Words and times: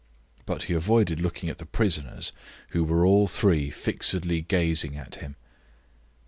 But 0.47 0.63
he 0.63 0.73
avoided 0.73 1.19
looking 1.19 1.47
at 1.47 1.59
the 1.59 1.65
prisoners, 1.67 2.31
who 2.69 2.83
were 2.83 3.05
all 3.05 3.27
three 3.27 3.69
fixedly 3.69 4.41
gazing 4.41 4.95
at 4.97 5.17
him. 5.17 5.35